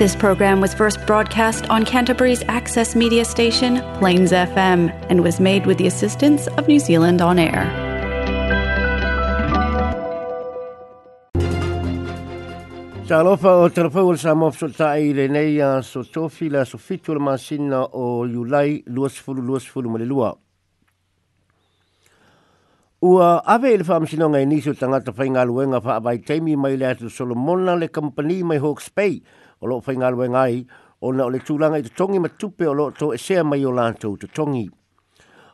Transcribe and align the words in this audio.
This 0.00 0.16
program 0.16 0.62
was 0.64 0.72
first 0.72 0.96
broadcast 1.08 1.66
on 1.68 1.84
Canterbury's 1.84 2.42
access 2.58 2.96
media 2.96 3.22
station, 3.26 3.82
Plains 3.98 4.32
FM, 4.32 4.84
and 5.10 5.22
was 5.22 5.38
made 5.38 5.66
with 5.66 5.76
the 5.76 5.86
assistance 5.86 6.46
of 6.56 6.66
New 6.66 6.78
Zealand 6.78 7.20
On 7.20 7.38
Air. 7.38 7.64
Talofa 13.10 13.50
o 13.64 13.68
talofa 13.76 13.98
o 14.12 14.16
sa 14.24 14.34
mofso 14.34 14.72
ta 14.80 14.88
i 15.04 15.12
le 15.20 15.28
nei 15.36 15.60
a 15.60 15.70
so 15.82 16.02
tofi 16.16 16.48
la 16.48 16.64
so 16.64 16.78
fitu 16.78 17.12
le 17.12 17.20
masina 17.28 17.82
o 18.04 18.08
Iulai 18.26 18.82
luas 18.86 19.20
fulu 19.26 19.42
luas 19.50 19.68
fulu 19.68 19.90
malelua. 19.98 20.32
Ua 23.02 23.40
ave 23.46 23.72
ele 23.74 23.84
wha 23.88 23.96
amsino 23.96 24.28
ngai 24.28 24.42
e 24.42 24.46
nisu 24.46 24.74
tangata 24.74 25.10
whainga 25.16 25.44
luenga 25.44 25.80
wha 25.80 25.94
abai 25.96 26.18
teimi 26.18 26.54
mai 26.56 26.76
le 26.76 26.84
atu 26.86 27.08
Solomona 27.08 27.74
le 27.74 27.88
company 27.88 28.42
mai 28.42 28.58
Hawke's 28.58 28.90
Bay 28.94 29.22
o 29.62 29.66
loo 29.66 29.80
whainga 29.80 30.10
luenga 30.12 30.40
ai 30.44 30.66
o 31.00 31.10
na 31.10 31.24
o 31.24 31.30
le 31.32 31.38
tūlanga 31.40 31.80
i 31.80 31.84
tutongi 31.88 32.20
ma 32.20 32.28
tupe 32.28 32.66
o 32.68 32.74
loo 32.76 32.90
tō 32.92 33.14
e 33.14 33.18
sea 33.18 33.40
mai 33.42 33.64
o 33.64 33.70
lantou 33.72 34.18
tutongi. 34.20 34.68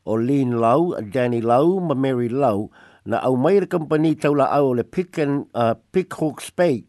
O 0.07 0.15
Lean 0.19 0.57
Lau, 0.59 0.97
Danny 1.01 1.41
Lau, 1.41 1.79
ma 1.79 1.95
Mary 1.95 2.29
Lau 2.29 2.69
na 3.05 3.23
au 3.23 3.37
mai 3.37 3.61
le 3.61 3.67
company 3.67 4.17
taula 4.17 4.51
au 4.61 4.75
le 4.75 4.83
Pick, 4.83 5.17
uh, 5.17 5.75
Pick 5.93 6.15
Hawke's 6.15 6.51
Bay 6.51 6.83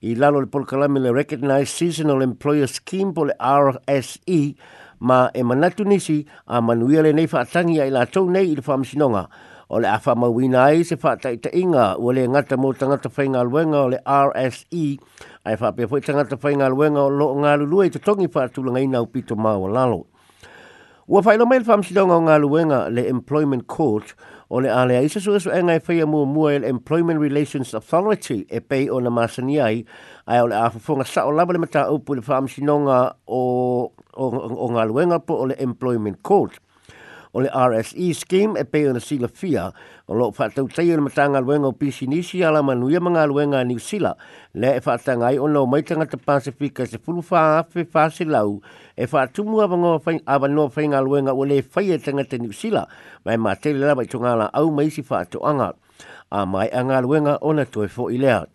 i 0.00 0.14
lalo 0.14 0.38
le 0.40 0.46
polkalami 0.46 1.00
le 1.00 1.10
Recognized 1.12 1.74
Seasonal 1.74 2.22
Employer 2.22 2.68
Scheme 2.68 3.12
po 3.14 3.24
le 3.24 3.34
RSE 3.42 4.54
ma 5.00 5.28
e 5.34 5.42
manatu 5.42 5.82
nisi 5.84 6.24
a 6.46 6.60
manuia 6.62 7.02
le 7.02 7.10
nei 7.12 7.26
whaatangi 7.28 7.80
ai 7.80 7.90
lantou 7.90 8.28
nei 8.30 8.52
i 8.54 8.54
le 8.54 8.62
wha 8.64 8.74
amsinonga. 8.76 9.26
O 9.74 9.78
le 9.80 9.88
awha 9.88 10.14
mawina 10.14 10.60
ai 10.70 10.84
se 10.86 10.94
whata 10.94 11.32
i 11.34 11.38
inga 11.58 11.96
o 11.98 12.12
le 12.14 12.22
ngata 12.30 12.54
mō 12.62 12.68
tangata 12.78 13.10
whainga 13.10 13.40
luenga 13.42 13.80
o 13.82 13.86
le 13.90 13.98
RSE 14.06 14.92
ai 15.50 15.54
wha 15.58 15.72
pia 15.74 15.88
pui 15.90 15.98
tangata 16.00 16.38
whainga 16.38 16.68
luenga 16.70 17.00
o 17.02 17.08
lo 17.10 17.26
ngā 17.42 17.56
lulua 17.58 17.88
i 17.88 17.90
te 17.90 17.98
tongi 17.98 18.28
wha 18.30 18.44
tūlanga 18.54 18.82
ina 18.86 19.00
o 19.02 19.08
pito 19.10 19.34
mā 19.34 19.56
o 19.58 19.66
lalo. 19.66 19.98
Ua 21.10 21.22
whai 21.26 21.34
lo 21.40 21.48
mail 21.50 21.66
whamsidonga 21.66 22.14
o 22.14 22.22
ngā 22.28 22.36
luenga 22.44 22.78
le 22.94 23.02
Employment 23.10 23.66
Court 23.66 24.14
o 24.46 24.62
le 24.62 24.70
alea 24.70 25.02
isa 25.08 25.18
sua 25.20 25.40
su 25.42 25.50
engai 25.50 25.80
whaia 25.88 26.06
mua 26.06 26.24
mua 26.36 26.54
e 26.54 26.60
le 26.62 26.70
Employment 26.70 27.18
Relations 27.18 27.74
Authority 27.74 28.44
e 28.48 28.60
pei 28.60 28.86
o 28.88 29.00
na 29.02 29.10
masani 29.10 29.58
ai 29.58 29.80
ai 30.28 30.38
o 30.44 30.52
le 30.52 30.54
awhafonga 30.54 31.02
sa 31.04 31.26
o 31.26 31.34
lawa 31.34 31.50
le 31.52 31.64
mata 31.66 31.88
upu 31.90 32.14
le 32.14 32.22
whamsidonga 32.22 33.02
o, 33.26 33.42
o, 33.90 34.28
o, 34.28 34.38
o 34.38 34.70
ngā 34.70 34.86
luenga 34.92 35.18
po 35.18 35.34
o 35.42 35.50
le 35.50 35.58
Employment 35.66 36.22
Court 36.22 36.60
o 37.34 37.40
le 37.42 37.50
RSE 37.50 38.14
scheme 38.14 38.54
e 38.60 38.64
pe 38.64 38.86
ona 38.88 39.00
sila 39.02 39.26
fia 39.28 39.70
o 40.06 40.14
lo 40.14 40.30
fa 40.30 40.48
tau 40.48 40.68
tei 40.70 40.92
ona 40.94 41.02
matanga 41.02 41.40
luenga 41.42 41.66
o 41.74 41.74
pisi 41.74 42.06
nisi 42.06 42.44
ala 42.46 42.62
manu 42.62 42.88
ia 42.88 43.00
mga 43.02 43.26
luenga 43.26 43.58
ni 43.66 43.74
sila 43.82 44.14
le 44.54 44.76
e 44.78 44.80
fa 44.80 44.92
atanga 44.94 45.26
ai 45.26 45.38
maitanga 45.72 46.06
te 46.06 46.16
pasifika 46.16 46.84
e 46.86 46.86
se 46.86 46.98
fulu 47.04 47.22
fa 47.22 47.58
afe 47.58 47.84
fa 47.84 48.08
se 48.10 48.24
lau 48.24 48.62
e 48.96 49.06
fa 49.06 49.22
atumu 49.26 49.60
avango 49.60 49.98
avanoa 50.26 50.70
fai 50.70 50.86
ngā 50.86 51.00
luenga 51.02 51.34
o 51.34 51.44
le 51.44 51.62
fai 51.62 51.90
e 51.92 51.98
tanga 51.98 52.24
te 52.24 52.38
ni 52.38 52.52
sila 52.52 52.86
mai 53.26 53.36
ma 53.36 53.54
tele 53.56 53.82
la 53.84 53.94
vai 53.94 54.06
tunga 54.06 54.34
la 54.38 54.46
au 54.54 54.70
mai 54.70 54.90
si 54.90 55.02
atu 55.10 55.42
anga 55.44 55.74
a 56.30 56.46
mai 56.46 56.68
a 56.70 56.80
ngā 56.86 57.02
luenga 57.02 57.38
ona 57.42 57.66
toi 57.66 57.88
fo 57.90 58.10
i 58.14 58.18
lea 58.18 58.46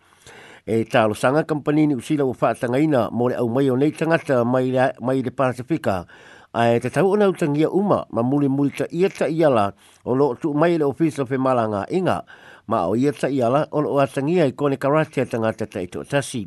e 0.64 0.84
talo 0.88 1.12
sanga 1.12 1.44
kampani 1.44 1.86
ni 1.86 1.94
usila 1.94 2.24
o 2.24 2.32
fa 2.32 2.48
atanga 2.56 3.10
mo 3.12 3.28
le 3.28 3.34
au 3.36 3.48
mai 3.48 3.68
o 3.70 3.76
nei 3.76 3.92
tangata 3.92 4.40
mai 4.44 4.72
mai 5.00 5.20
le 5.20 5.30
pasifika 5.30 6.06
ai 6.52 6.80
te 6.82 6.90
tau 6.90 7.12
ona 7.14 7.28
utangia 7.30 7.68
uma 7.70 8.04
ma 8.10 8.22
muli 8.22 8.48
muli 8.50 8.72
ta 8.74 8.86
ia 8.90 9.08
ta 9.08 9.26
iala 9.30 9.70
o 10.02 10.14
lo 10.18 10.34
tu 10.34 10.50
mai 10.52 10.74
le 10.78 10.84
ofisa 10.84 11.22
pe 11.24 11.38
malanga 11.38 11.84
inga 11.94 12.24
ma 12.66 12.88
o 12.90 12.96
ia 12.98 13.12
ta 13.12 13.28
iala 13.30 13.68
o 13.70 13.80
lo 13.80 13.94
atangia 14.02 14.44
i 14.50 14.52
kone 14.52 14.74
karate 14.74 15.22
a 15.22 15.26
tangata 15.30 15.66
ta 15.70 15.80
ito 15.80 16.02
tasi. 16.02 16.46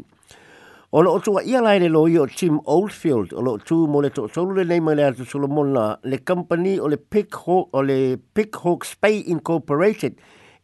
O 0.91 1.01
lo 1.01 1.15
tu 1.23 1.37
a 1.39 1.43
iala 1.43 1.73
i 1.79 1.79
e 1.79 1.87
le 1.87 1.87
lo 1.87 2.05
Tim 2.27 2.59
Oldfield 2.65 3.31
o 3.33 3.41
lo 3.41 3.57
tu 3.57 3.87
mo 3.87 4.01
le 4.01 4.09
tolu 4.09 4.51
le 4.53 4.65
neima 4.67 4.91
le 4.93 5.05
atu 5.07 5.23
solomona 5.23 5.97
le 6.03 6.17
company 6.21 6.79
o 6.79 6.87
le 6.91 6.97
Pick 6.97 7.33
Hawk, 7.47 7.69
o 7.71 7.79
le 7.81 8.17
Pick 8.17 8.59
Incorporated 9.27 10.15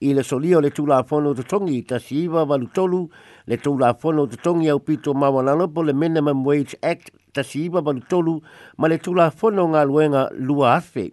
i 0.02 0.14
le 0.14 0.22
soli 0.24 0.54
o 0.54 0.60
le 0.60 0.70
tu 0.70 0.86
la 0.86 1.04
fono 1.04 1.34
te 1.34 1.44
tongi 1.44 1.82
ta 1.88 1.98
si 2.00 2.24
iwa 2.28 2.44
valutolu 2.46 3.08
le 3.48 3.56
tu 3.58 3.78
la 3.78 3.94
fono 3.94 4.28
te 4.28 4.36
tongi 4.36 4.68
au 4.70 4.80
pito 4.80 5.14
mawanalo 5.14 5.68
po 5.74 5.82
le 5.82 5.94
Minimum 5.94 6.44
Wage 6.46 6.76
Act 6.84 7.12
2017 7.16 7.19
tasi 7.34 7.66
iwa 7.70 7.82
manu 7.82 8.02
tolu 8.02 8.42
ma 8.82 8.88
le 8.90 8.98
tula 9.00 9.30
fono 9.32 9.68
ngā 9.70 9.86
luenga 9.86 10.30
lua 10.38 10.76
afe. 10.78 11.10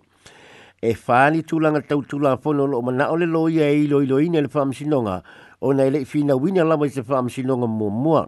E 0.82 0.92
fani 0.94 1.42
tula 1.42 1.70
ngā 1.74 1.84
tau 1.88 2.02
tula 2.04 2.36
fono 2.40 2.66
lo 2.66 2.80
ma 2.84 2.92
nao 2.92 3.16
le 3.16 3.26
loia 3.28 3.68
e 3.72 3.84
ilo 3.84 4.02
ilo 4.02 4.18
ina 4.20 4.40
le 4.40 4.48
whaam 4.52 4.72
sinonga 4.72 5.22
o 5.60 5.72
nei 5.72 6.04
fina 6.04 6.36
wina 6.36 6.64
lama 6.64 6.86
i 6.86 6.90
se 6.92 7.00
whaam 7.02 7.28
sinonga 7.32 7.66
mua 7.68 7.90
mua. 7.90 8.22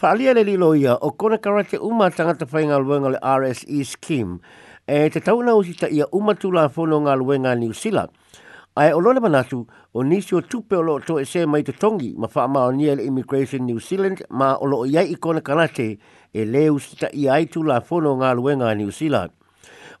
Whaalia 0.00 0.30
li 0.34 0.44
lilo 0.46 0.74
ia 0.78 0.94
o 0.96 1.10
kona 1.10 1.38
karate 1.38 1.78
uma 1.80 2.10
tanga 2.10 2.36
whai 2.46 2.64
ngā 2.70 2.78
luenga 2.78 3.08
le 3.18 3.18
RSE 3.20 3.84
scheme 3.84 4.38
e 4.86 5.08
te 5.10 5.20
tau 5.20 5.42
na 5.42 5.56
usita 5.58 5.90
ia 5.90 6.06
uma 6.14 6.34
tula 6.38 6.68
fono 6.68 7.00
ngā 7.02 7.16
luenga 7.18 7.54
New 7.58 7.72
Zealand. 7.74 8.08
Ai 8.78 8.92
o 8.94 9.00
lole 9.02 9.18
manatu 9.18 9.64
o 9.90 10.04
nisi 10.06 10.36
o 10.38 10.40
tupe 10.40 10.76
o 10.78 10.82
loto 10.86 11.16
e 11.18 11.26
mai 11.50 11.64
te 11.66 11.72
tongi 11.74 12.14
mafama 12.16 12.62
o 12.70 12.70
ni 12.70 12.86
le 12.86 13.02
Immigration 13.02 13.66
New 13.66 13.80
Zealand 13.82 14.22
ma 14.30 14.52
o 14.54 14.66
loo 14.70 14.84
iai 14.86 15.10
i 15.10 15.18
kona 15.18 15.40
karate 15.42 15.88
ngā 15.98 16.16
e 16.32 16.44
leu 16.44 16.78
sita 16.78 17.08
i 17.14 17.28
aitu 17.30 17.62
la 17.64 17.80
fono 17.80 18.16
ngā 18.20 18.34
luenga 18.36 18.66
a 18.68 18.74
New 18.76 18.90
Zealand. 18.92 19.32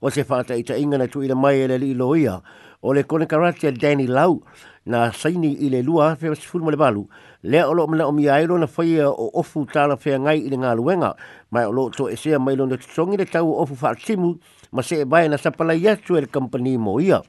O 0.00 0.10
se 0.10 0.22
whata 0.28 0.54
i 0.56 0.62
ta 0.64 0.76
inga 0.78 0.98
na 0.98 1.06
tu 1.10 1.22
ila 1.24 1.34
mai 1.34 1.60
e 1.62 1.68
le 1.70 1.78
li 1.78 1.94
lo 1.96 2.14
ia, 2.16 2.38
o 2.82 2.92
le 2.94 3.02
kone 3.04 3.26
karatia 3.26 3.72
Danny 3.72 4.06
Lau, 4.06 4.42
na 4.86 5.10
saini 5.12 5.54
i 5.64 5.70
le 5.72 5.82
lua 5.82 6.14
fia 6.16 6.34
si 6.34 6.46
fulma 6.46 6.70
le 6.70 6.76
balu, 6.78 7.08
lea 7.42 7.66
o 7.68 7.72
loo 7.74 7.86
mana 7.86 8.06
o 8.06 8.12
mi 8.12 8.28
airo 8.28 8.58
na 8.58 8.66
whaia 8.68 9.02
e 9.08 9.08
o 9.08 9.30
ofu 9.40 9.66
tāla 9.66 9.96
fia 9.98 10.18
ngai 10.18 10.38
i 10.46 10.52
le 10.52 10.56
ngā 10.60 10.74
luenga, 10.78 11.14
mai 11.50 11.64
o 11.66 11.72
lo 11.72 11.88
to 11.90 12.06
e 12.08 12.16
sea 12.16 12.38
mai 12.38 12.56
lona 12.56 12.78
tutongi 12.78 13.16
le 13.18 13.26
tau 13.26 13.50
ofu 13.60 13.74
wha 13.80 13.94
timu, 13.96 14.36
ma 14.72 14.82
se 14.82 15.00
e 15.02 15.04
bai 15.06 15.28
na 15.28 15.36
sapala 15.36 15.74
yatu 15.74 16.16
e 16.16 16.20
le 16.22 16.28
company 16.28 16.76
mo 16.78 17.00
ia. 17.00 17.20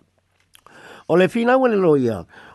O 1.09 1.17
le 1.17 1.25
whinau 1.33 1.65
e 1.65 1.69
le 1.71 1.75
lo 1.75 1.95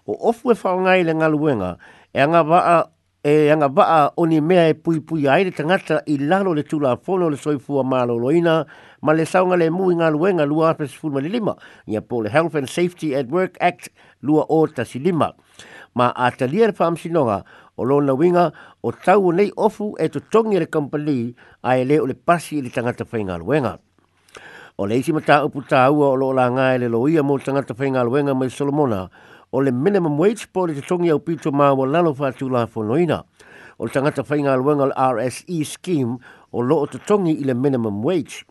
o 0.06 0.28
ofu 0.28 0.50
e 0.52 0.54
whao 0.54 0.80
ngai 0.80 1.02
le 1.04 1.12
ngā 1.12 1.28
luenga, 1.28 1.76
e 2.14 2.20
anga 2.20 2.42
waa 2.46 2.93
e 3.24 3.48
anga 3.48 3.68
vaa 3.72 4.10
o 4.20 4.26
ni 4.28 4.40
mea 4.44 4.68
e 4.68 4.74
pui 4.76 5.00
pui 5.00 5.24
aere 5.24 5.48
tangata 5.50 6.02
i 6.12 6.18
lalo 6.28 6.52
le 6.52 6.60
tula 6.62 6.90
a 6.92 6.96
fono 7.00 7.30
le 7.32 7.38
soifua 7.40 7.80
malo 7.82 8.18
loina 8.20 8.66
ma 9.00 9.14
le 9.16 9.24
saunga 9.24 9.56
le 9.56 9.70
mui 9.72 9.96
ngā 9.96 10.10
luenga 10.12 10.44
lua 10.44 10.74
apes 10.76 10.92
fulma 10.92 11.22
li 11.24 11.32
lima 11.32 11.56
ia 11.88 12.02
po 12.04 12.20
le 12.20 12.28
Health 12.28 12.52
and 12.54 12.68
Safety 12.68 13.14
at 13.16 13.32
Work 13.32 13.56
Act 13.64 13.88
lua 14.20 14.44
o 14.44 14.66
tasi 14.68 15.00
lima. 15.00 15.32
Ma 15.96 16.12
a 16.12 16.28
talia 16.36 16.68
le 16.68 16.76
pham 16.76 17.00
sinonga 17.00 17.40
o 17.80 17.88
lona 17.88 18.12
winga 18.12 18.52
o 18.84 18.92
tau 18.92 19.30
o 19.32 19.32
nei 19.32 19.48
ofu 19.56 19.94
e 19.96 20.10
to 20.12 20.20
tongi 20.28 20.60
le 20.60 20.68
kampali 20.68 21.32
a 21.64 21.78
e 21.80 21.84
le 21.88 22.00
o 22.04 22.04
le 22.04 22.12
pasi 22.16 22.60
le 22.60 22.68
tangata 22.68 23.06
fai 23.08 23.24
ngā 23.24 23.40
luenga. 23.40 23.78
O 24.76 24.84
le 24.84 25.00
isi 25.00 25.16
mata 25.16 25.40
upu 25.46 25.64
tāua 25.64 26.12
o 26.12 26.16
lo 26.16 26.28
la 26.36 26.50
ngā 26.52 26.74
e 26.76 26.84
le 26.84 26.92
loia 26.92 27.24
mo 27.24 27.38
tangata 27.40 27.72
fai 27.72 27.88
ngā 27.88 28.04
luenga 28.04 28.34
mai 28.36 28.50
Solomona 28.52 29.08
o 29.56 29.62
le 29.62 29.70
minimum 29.70 30.18
wage 30.18 30.48
po 30.52 30.66
le 30.66 30.74
te 30.74 30.80
tongi 30.82 31.12
au 31.14 31.20
pito 31.22 31.52
ma 31.54 31.70
wa 31.72 31.86
lalo 31.86 32.10
wha 32.18 32.32
tu 32.34 32.48
la 32.50 32.66
whanoina. 32.66 33.22
O 33.78 33.86
tangata 33.86 34.22
whainga 34.26 34.56
luenga 34.58 34.86
le 34.90 34.94
RSE 35.12 35.62
scheme 35.64 36.16
o 36.50 36.58
lo 36.60 36.80
o 36.82 36.86
te 36.90 36.98
tongi 36.98 37.36
i 37.40 37.44
le 37.46 37.54
minimum 37.54 38.02
wage. 38.02 38.42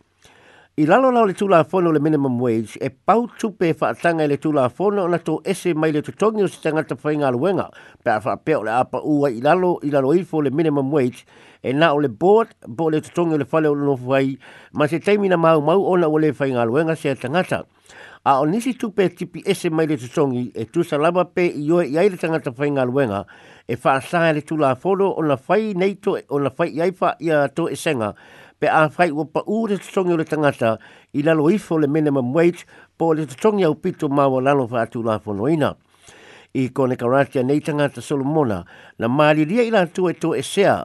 I 0.80 0.86
lalo 0.88 1.10
lao 1.12 1.26
le 1.28 1.34
tula 1.36 1.60
whono 1.62 1.92
le 1.92 2.00
minimum 2.00 2.40
wage 2.40 2.78
e 2.80 2.88
pau 2.88 3.28
tupe 3.36 3.74
whaatanga 3.76 4.24
i 4.24 4.30
le 4.32 4.38
tula 4.40 4.64
o 4.72 4.90
na 5.04 5.20
tō 5.20 5.42
ese 5.44 5.74
mai 5.76 5.92
le 5.92 6.00
tutongi 6.02 6.40
o 6.42 6.48
se 6.48 6.62
tangata 6.64 6.96
whainga 7.04 7.28
luenga. 7.36 7.68
Pea 8.02 8.22
wha 8.24 8.38
peo 8.40 8.64
le 8.64 8.72
apa 8.72 9.04
ua 9.04 9.28
i 9.28 9.42
lalo 9.44 9.76
i 9.84 9.92
lalo 9.92 10.16
ifo 10.16 10.40
le 10.40 10.48
minimum 10.50 10.88
wage 10.90 11.26
e 11.60 11.76
na 11.76 11.92
o 11.92 12.00
le 12.00 12.08
board 12.08 12.48
bo 12.66 12.88
le 12.88 13.04
tutongi 13.04 13.34
o 13.36 13.38
le 13.44 13.44
whale 13.52 13.66
o 13.68 13.74
le 13.74 13.84
nofuai 13.92 14.38
ma 14.72 14.88
se 14.88 15.04
teimina 15.04 15.36
mau 15.36 15.60
mau 15.60 15.84
ona 15.84 16.08
o 16.08 16.16
le 16.16 16.32
whainga 16.32 16.64
luenga 16.64 16.96
se 16.96 17.14
tangata 17.14 17.66
a 18.26 18.40
o 18.40 18.46
nisi 18.46 18.74
tupe 18.74 19.08
tipi 19.08 19.42
ese 19.44 19.70
mai 19.70 19.86
le 19.86 19.96
tutongi 19.96 20.50
e 20.54 20.64
tu 20.70 20.82
salama 20.82 21.24
pe 21.24 21.44
i 21.44 21.70
oe 21.70 21.84
i 21.92 21.98
aile 22.00 22.16
tangata 22.16 22.54
whai 22.56 22.70
ngā 22.72 22.86
luenga 22.88 23.26
e 23.68 23.76
wha 23.76 23.92
asanga 24.00 24.30
le 24.32 24.40
tula 24.40 24.70
a 24.72 24.76
whoro 24.80 25.10
o 25.12 25.20
na 25.22 25.36
whai 25.46 25.74
neito 25.76 26.16
e, 26.18 26.24
o 26.32 26.38
na 26.40 26.48
whai 26.56 26.72
iaifa 26.72 27.16
i 27.20 27.28
a 27.28 27.48
to 27.52 27.68
e 27.68 27.76
senga 27.76 28.14
pe 28.58 28.66
a 28.66 28.88
whai 28.96 29.10
ua 29.12 29.28
pa 29.28 29.42
u 29.46 29.66
le 29.68 29.76
tutongi 29.76 30.16
o 30.16 30.16
le 30.16 30.24
tangata 30.24 30.78
i 31.12 31.20
lalo 31.22 31.50
ifo 31.52 31.76
le 31.78 31.86
minimum 31.86 32.32
wage 32.32 32.64
po 32.96 33.12
le 33.12 33.26
tutongi 33.26 33.64
au 33.64 33.74
pito 33.74 34.08
mawa 34.08 34.40
lalo 34.40 34.64
wha 34.70 34.82
atu 34.86 35.02
la 35.02 35.18
whono 35.20 35.48
ina. 35.52 35.74
I 36.54 36.68
kone 36.70 36.96
karatia 36.96 37.42
nei 37.42 37.60
tangata 37.60 38.00
solomona 38.00 38.64
na 38.98 39.08
maliria 39.08 39.66
i 39.66 39.70
la 39.70 39.84
tu 39.84 40.08
e 40.08 40.14
to 40.14 40.32
e 40.34 40.40
sea 40.42 40.80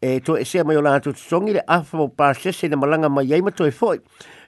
e 0.00 0.20
to 0.20 0.36
e 0.36 0.44
se 0.44 0.62
mai 0.62 0.76
o 0.76 0.82
lātou 0.84 1.14
te 1.16 1.22
songi 1.22 1.54
le 1.56 1.62
afo 1.66 2.10
pā 2.12 2.34
sese 2.36 2.68
na 2.68 2.76
malanga 2.76 3.08
mai 3.08 3.32
ei 3.32 3.40
mato 3.42 3.64
e 3.64 3.70
foi 3.72 3.96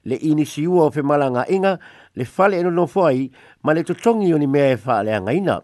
le 0.05 0.17
inisiu 0.29 0.77
o 0.83 0.91
fe 0.93 1.01
malanga 1.03 1.47
inga 1.49 1.79
le 2.15 2.25
fale 2.27 2.59
eno 2.59 2.69
no 2.71 2.87
foi 2.87 3.31
ma 3.65 3.73
le 3.73 3.83
tutongi 3.83 4.31
o 4.35 4.39
ni 4.39 4.47
mea 4.47 4.73
e 4.73 4.77
fa 4.77 4.99
anga 5.01 5.33
ina. 5.33 5.63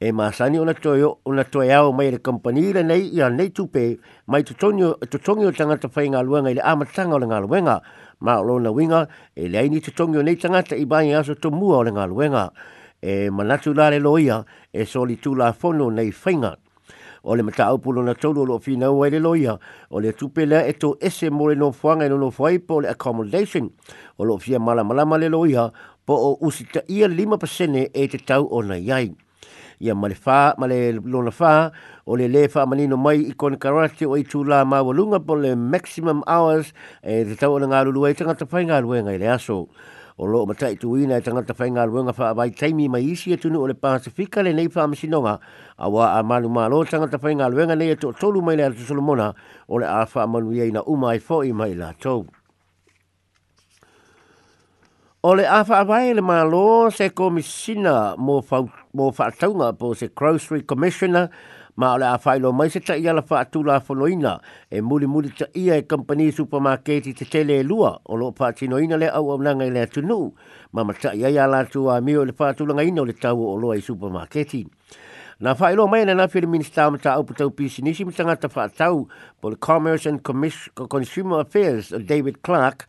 E 0.00 0.10
maasani 0.10 0.58
o 0.58 0.64
na 0.64 0.72
toi 0.72 1.02
o 1.02 1.20
na 1.32 1.44
toi 1.44 1.68
au 1.76 1.92
mai 1.92 2.10
le 2.10 2.18
company 2.20 2.72
le 2.72 2.82
nei 2.82 3.12
ia 3.14 3.26
a 3.26 3.28
nei 3.28 3.52
tupe 3.52 3.98
mai 4.26 4.42
tutongi 4.42 4.82
o 4.84 5.52
tangata 5.52 5.88
fai 5.88 6.08
ngā 6.08 6.22
luenga 6.24 6.50
i 6.50 6.54
le 6.54 6.62
amatanga 6.64 7.14
o 7.14 7.18
le 7.20 7.26
ngā 7.28 7.38
luenga 7.44 7.80
ma 8.20 8.38
o 8.40 8.42
lona 8.42 8.70
winga 8.72 9.06
e 9.36 9.46
le 9.48 9.58
aini 9.58 9.80
tutongi 9.80 10.18
o 10.18 10.22
nei 10.22 10.36
tangata 10.36 10.74
i 10.74 10.86
bai 10.86 11.10
e 11.12 11.14
aso 11.14 11.36
to 11.38 11.50
mua 11.50 11.76
o 11.84 11.84
le 11.84 11.90
ngā 11.92 12.06
luenga 12.08 12.48
e 12.98 13.28
manatu 13.30 13.72
la 13.74 13.90
le 13.90 13.98
loia 14.00 14.42
e 14.72 14.86
soli 14.86 15.20
tu 15.20 15.34
la 15.34 15.52
fono 15.52 15.88
nei 15.90 16.10
fai 16.10 16.34
o 17.22 17.36
le 17.36 17.42
mata 17.42 17.66
aupulo 17.66 18.02
na 18.02 18.14
tolu 18.14 18.42
o 18.42 18.46
lo 18.46 18.58
fina 18.58 18.90
wai 18.90 19.10
le 19.10 19.18
loia 19.20 19.58
o 19.90 20.00
le 20.00 20.12
tupe 20.12 20.44
la 20.46 20.64
e 20.66 20.72
to 20.74 20.98
ese 21.00 21.30
mole 21.30 21.54
no 21.54 21.70
fuanga 21.72 22.08
no 22.08 22.16
no 22.18 22.30
fuai 22.30 22.58
po 22.58 22.80
le 22.80 22.88
accommodation 22.88 23.70
o 24.18 24.24
lo 24.24 24.38
fia 24.38 24.58
mala 24.58 24.82
mala 24.82 25.04
le 25.18 25.28
loia 25.30 25.70
po 26.04 26.14
o 26.14 26.38
usita 26.46 26.82
ia 26.90 27.06
lima 27.06 27.38
pasene 27.38 27.90
e 27.94 28.08
te 28.08 28.18
tau 28.18 28.46
o 28.50 28.62
na 28.62 28.74
iai. 28.78 29.14
Ia 29.82 29.94
male 29.98 30.14
fa, 30.14 30.54
male 30.62 30.92
lona 30.94 31.30
fa, 31.34 31.72
o 32.06 32.14
le 32.14 32.28
le 32.28 32.46
fa 32.48 32.66
manino 32.66 32.94
mai 32.96 33.18
i 33.18 33.32
kone 33.34 33.58
karate 33.58 34.06
o 34.06 34.14
i 34.14 34.22
tū 34.22 34.44
la 34.46 34.62
mawalunga 34.64 35.18
po 35.26 35.34
le 35.34 35.54
maximum 35.56 36.22
hours 36.26 36.70
e 37.02 37.24
te 37.26 37.34
tau 37.34 37.54
o 37.58 37.58
na 37.58 37.66
ngā 37.66 37.80
lulu 37.90 38.06
e 38.06 38.14
tangata 38.14 38.46
pai 38.46 38.62
ngā 38.66 38.78
lue 38.82 39.02
ngai 39.02 39.18
le 39.18 39.26
aso 39.34 39.66
o 40.22 40.24
loo 40.26 40.46
matai 40.46 40.76
tu 40.76 40.96
ina 40.96 41.16
e 41.18 41.20
tangata 41.20 41.52
whainga 41.58 41.82
ruenga 41.90 42.12
wha 42.16 42.28
awai 42.30 42.50
taimi 42.54 42.88
mai 42.88 43.02
isi 43.10 43.32
e 43.32 43.36
tunu 43.36 43.58
o 43.60 43.66
le 43.66 43.74
Pasifika 43.74 44.42
le 44.44 44.52
nei 44.54 44.68
wha 44.72 44.82
amasinonga 44.86 45.38
a 45.78 45.88
wā 45.90 46.12
a 46.18 46.20
manu 46.22 46.48
mā 46.48 46.68
loo 46.70 46.84
tangata 46.84 47.18
whainga 47.18 47.48
ruenga 47.50 47.74
nei 47.74 47.90
e 47.90 47.96
tō 47.98 48.12
tolu 48.20 48.42
mai 48.46 48.54
le 48.56 48.68
atu 48.70 48.86
solomona 48.86 49.32
o 49.66 49.78
le 49.82 49.86
a 49.90 50.04
wha 50.06 50.26
manu 50.26 50.52
iei 50.54 50.70
na 50.70 50.82
umai 50.86 51.18
fō 51.18 51.42
i 51.48 51.50
mai 51.52 51.74
la 51.74 51.90
tau. 51.98 52.22
O 55.24 55.34
le 55.34 55.42
a 55.46 55.64
wha 55.68 55.82
awai 55.82 56.14
le 56.14 56.22
mā 56.22 56.38
loo 56.46 56.86
se 56.94 57.10
komisina 57.10 58.14
mō 58.20 58.38
whataunga 59.18 59.72
po 59.78 59.90
se 59.94 60.06
Grocery 60.08 60.62
Commissioner 60.62 61.28
ma 61.76 61.94
ole 61.94 62.04
a 62.04 62.18
failo 62.18 62.52
mai 62.52 62.68
se 62.68 62.80
ta 62.80 62.94
iala 62.94 63.22
fa 63.22 63.40
atu 63.40 63.62
la 63.64 63.80
foloina 63.80 64.40
e 64.70 64.80
muli 64.82 65.06
muli 65.06 65.30
ta 65.32 65.46
ia 65.54 65.74
e 65.76 65.86
company 65.86 66.30
supermarket 66.30 67.14
te 67.16 67.24
tele 67.24 67.60
e 67.60 67.62
lua 67.62 67.98
o 68.04 68.14
lo 68.16 68.32
pa 68.32 68.52
tino 68.52 68.78
ina 68.78 68.96
le 68.96 69.08
au 69.08 69.30
au 69.30 69.40
nanga 69.40 69.64
i 69.64 69.70
le 69.70 69.80
atunu 69.80 70.32
ma 70.72 70.82
ma 70.84 70.92
ta 70.92 71.12
ia 71.14 71.28
iala 71.28 71.60
atu 71.64 71.88
a 71.88 72.00
mio 72.00 72.24
le 72.24 72.32
fa 72.32 72.50
atu 72.50 72.66
langa 72.66 72.82
ina 72.84 73.00
o 73.00 73.04
le 73.04 73.12
tau 73.14 73.40
o 73.40 73.56
loa 73.56 73.76
i 73.76 73.80
supermarket 73.80 74.66
Na 75.40 75.54
fai 75.54 75.74
mai 75.74 76.04
na 76.04 76.14
na 76.14 76.28
fili 76.28 76.46
minister 76.46 76.84
amata 76.84 77.12
au 77.14 77.24
putau 77.24 77.50
pisi 77.50 77.82
nisi 77.82 78.04
mtanga 78.04 78.36
ta 78.36 78.48
whaatau 78.48 79.08
po 79.40 79.48
le 79.50 79.56
Commerce 79.56 80.06
and 80.06 80.22
Commission 80.22 80.70
Consumer 80.86 81.40
Affairs 81.40 81.90
o 81.92 81.98
David 81.98 82.42
Clark 82.42 82.86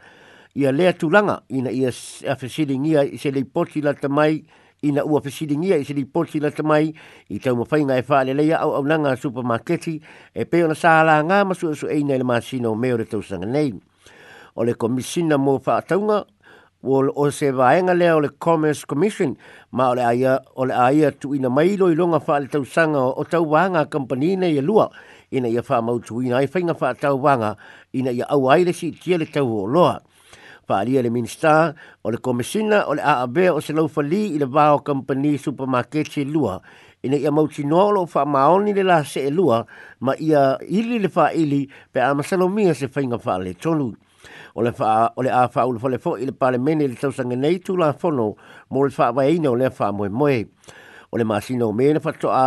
ia 0.54 0.72
le 0.72 0.78
lea 0.92 1.10
langa 1.12 1.42
ina 1.50 1.72
ia 1.72 1.88
afesiri 1.90 2.78
ngia 2.80 3.02
i 3.04 3.18
se 3.18 3.32
leipoti 3.32 3.82
la 3.82 3.94
tamai 3.94 4.44
mai 4.44 4.46
ina 4.84 5.04
ua 5.06 5.22
fesilingia 5.22 5.78
i 5.78 5.86
se 5.88 5.94
lipoti 5.94 6.40
na 6.44 6.52
tamai 6.52 6.92
i 7.32 7.40
tau 7.40 7.56
mawhainga 7.56 7.96
e 7.98 8.04
whaale 8.08 8.34
leia 8.34 8.60
au 8.60 8.76
au 8.76 8.84
nanga 8.84 9.16
supermarketi 9.16 10.00
e 10.36 10.44
peo 10.46 10.68
na 10.68 10.76
sahala 10.76 11.20
ngā 11.24 11.40
masu 11.48 11.72
asu 11.72 11.88
eina 11.88 12.14
ele 12.16 12.24
māsina 12.28 12.68
o 12.68 12.76
meore 12.76 13.06
tausanga 13.08 13.48
nei. 13.48 13.72
O 14.56 14.64
le 14.64 14.76
komisina 14.76 15.40
mō 15.40 15.62
whaataunga 15.66 16.20
o 16.84 17.30
se 17.32 17.52
vaenga 17.56 17.96
lea 17.96 18.16
o 18.16 18.20
le 18.20 18.30
Commerce 18.30 18.84
Commission 18.86 19.38
ma 19.72 19.88
o 19.90 19.96
le 19.96 20.04
aia, 20.04 20.34
o 20.56 20.66
le 20.66 20.74
aia 20.76 21.12
tu 21.12 21.34
ina 21.36 21.50
mailo 21.50 21.88
i 21.92 21.96
longa 21.96 22.20
whaale 22.20 22.52
tausanga 22.52 23.00
o, 23.00 23.14
o 23.16 23.24
tau 23.24 23.48
wanga 23.56 23.86
kampani 23.86 24.34
ina 24.36 24.52
i 24.52 24.60
e 24.60 24.62
lua 24.62 24.90
ina 25.32 25.48
ia 25.48 25.64
whaamautu 25.64 26.22
ina 26.22 26.44
i 26.44 26.48
whainga 26.52 26.76
whaatau 26.76 27.24
wanga 27.24 27.56
ina 27.94 28.12
ia 28.12 28.28
au 28.28 28.52
aile 28.52 28.74
si 28.74 28.92
tia 28.92 29.18
le 29.18 29.26
tau 29.26 29.48
o 29.48 29.64
loa 29.66 30.02
faalia 30.68 31.02
le 31.04 31.10
minista 31.10 31.76
o 32.04 32.10
le 32.10 32.18
komesina 32.18 32.88
o 32.88 32.94
le 32.96 33.02
aabea 33.04 33.54
o 33.56 33.60
se 33.62 33.74
laufali 33.74 34.34
i 34.36 34.40
le 34.40 34.46
vao 34.48 34.80
kampani 34.80 35.36
supamaketi 35.38 36.26
lua 36.26 36.62
ina 37.04 37.18
ia 37.18 37.32
mautinoa 37.32 37.84
o 37.86 37.92
loo 37.92 38.06
faamaoni 38.08 38.74
le 38.74 38.84
la 38.84 39.04
see 39.04 39.30
lua 39.32 39.66
ma 40.00 40.16
ia 40.20 40.58
ili 40.68 41.00
le 41.00 41.10
faaili 41.12 41.68
pe 41.92 42.00
a 42.02 42.16
masalomia 42.16 42.74
se 42.74 42.88
faiga 42.88 43.18
faaletonu 43.20 43.92
o 44.56 44.62
le 44.64 44.72
fa 44.72 45.12
o 45.16 45.24
le 45.24 45.30
a 45.32 45.48
fa 45.52 45.66
o 45.68 45.74
le 45.76 45.80
fa 45.80 45.90
le 45.90 45.98
fo 46.00 46.16
i 46.18 46.26
le 46.26 46.32
parlamenti 46.32 46.88
le 46.88 46.96
tau 46.96 47.12
sanga 47.12 47.36
nei 47.36 47.60
tu 47.60 47.76
la 47.76 47.92
fono 47.94 48.36
mo 48.72 48.84
le 48.88 48.92
fa 48.92 49.12
vai 49.12 49.38
no 49.40 49.56
le 49.56 49.68
fa 49.70 49.92
moe 49.92 50.08
moe 50.10 50.48
o 51.12 51.18
le 51.20 51.24
masino 51.28 51.74
me 51.76 51.92
na 51.94 52.00
fa 52.00 52.12
to 52.16 52.30
a 52.32 52.46